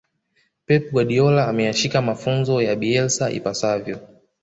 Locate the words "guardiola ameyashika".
0.91-2.01